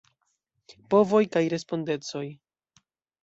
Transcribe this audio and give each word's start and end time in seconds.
Povoj 0.93 1.27
kaj 1.35 1.43
respondecoj. 1.53 2.25